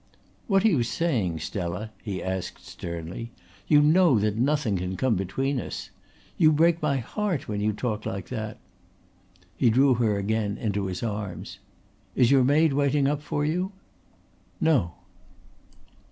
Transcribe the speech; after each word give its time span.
"What 0.47 0.65
are 0.65 0.67
you 0.67 0.81
saying, 0.81 1.41
Stella?" 1.41 1.91
he 2.01 2.23
asked 2.23 2.65
sternly. 2.65 3.29
"You 3.67 3.83
know 3.83 4.17
that 4.17 4.35
nothing 4.35 4.75
can 4.77 4.97
come 4.97 5.13
between 5.13 5.59
us. 5.59 5.91
You 6.39 6.51
break 6.51 6.81
my 6.81 6.97
heart 6.97 7.47
when 7.47 7.61
you 7.61 7.71
talk 7.71 8.03
like 8.03 8.29
that." 8.29 8.57
He 9.55 9.69
drew 9.69 9.93
her 9.93 10.17
again 10.17 10.57
into 10.57 10.87
his 10.87 11.03
arms. 11.03 11.59
"Is 12.15 12.31
your 12.31 12.43
maid 12.43 12.73
waiting 12.73 13.05
up 13.07 13.21
for 13.21 13.45
you?" 13.45 13.73
"No." 14.59 14.95